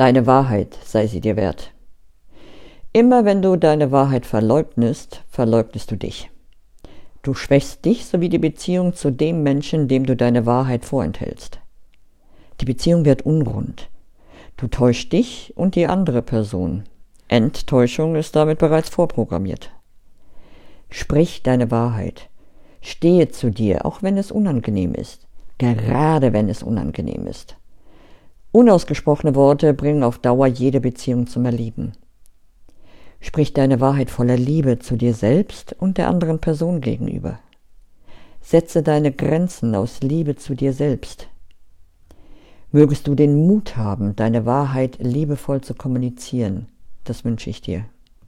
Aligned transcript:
Deine 0.00 0.26
Wahrheit 0.26 0.78
sei 0.82 1.06
sie 1.06 1.20
dir 1.20 1.36
wert. 1.36 1.74
Immer 2.94 3.26
wenn 3.26 3.42
du 3.42 3.56
deine 3.56 3.92
Wahrheit 3.92 4.24
verleugnest, 4.24 5.24
verleugnest 5.28 5.90
du 5.90 5.96
dich. 5.96 6.30
Du 7.20 7.34
schwächst 7.34 7.84
dich 7.84 8.06
sowie 8.06 8.30
die 8.30 8.38
Beziehung 8.38 8.94
zu 8.94 9.10
dem 9.10 9.42
Menschen, 9.42 9.88
dem 9.88 10.06
du 10.06 10.16
deine 10.16 10.46
Wahrheit 10.46 10.86
vorenthältst. 10.86 11.60
Die 12.62 12.64
Beziehung 12.64 13.04
wird 13.04 13.26
unrund. 13.26 13.90
Du 14.56 14.68
täuschst 14.68 15.12
dich 15.12 15.52
und 15.54 15.74
die 15.74 15.86
andere 15.86 16.22
Person. 16.22 16.84
Enttäuschung 17.28 18.16
ist 18.16 18.34
damit 18.34 18.58
bereits 18.58 18.88
vorprogrammiert. 18.88 19.70
Sprich 20.88 21.42
deine 21.42 21.70
Wahrheit. 21.70 22.30
Stehe 22.80 23.28
zu 23.28 23.50
dir, 23.50 23.84
auch 23.84 24.02
wenn 24.02 24.16
es 24.16 24.32
unangenehm 24.32 24.94
ist, 24.94 25.28
gerade 25.58 26.32
wenn 26.32 26.48
es 26.48 26.62
unangenehm 26.62 27.26
ist. 27.26 27.58
Unausgesprochene 28.52 29.36
Worte 29.36 29.74
bringen 29.74 30.02
auf 30.02 30.18
Dauer 30.18 30.48
jede 30.48 30.80
Beziehung 30.80 31.28
zum 31.28 31.44
Erlieben. 31.44 31.92
Sprich 33.20 33.52
deine 33.52 33.80
Wahrheit 33.80 34.10
voller 34.10 34.36
Liebe 34.36 34.80
zu 34.80 34.96
dir 34.96 35.14
selbst 35.14 35.76
und 35.78 35.98
der 35.98 36.08
anderen 36.08 36.40
Person 36.40 36.80
gegenüber. 36.80 37.38
Setze 38.40 38.82
deine 38.82 39.12
Grenzen 39.12 39.74
aus 39.74 40.00
Liebe 40.00 40.34
zu 40.34 40.54
dir 40.54 40.72
selbst. 40.72 41.28
Mögest 42.72 43.06
du 43.06 43.14
den 43.14 43.46
Mut 43.46 43.76
haben, 43.76 44.16
deine 44.16 44.46
Wahrheit 44.46 44.98
liebevoll 45.00 45.60
zu 45.60 45.74
kommunizieren. 45.74 46.66
Das 47.04 47.24
wünsche 47.24 47.50
ich 47.50 47.60
dir. 47.60 47.84